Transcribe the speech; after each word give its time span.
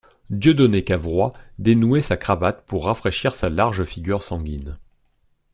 Dieudonné 0.31 0.83
Cavrois 0.83 1.31
dénouait 1.59 2.01
sa 2.01 2.17
cravate 2.17 2.65
pour 2.65 2.85
rafraîchir 2.85 3.35
sa 3.35 3.49
large 3.49 3.83
figure 3.83 4.23
sanguine. 4.23 4.79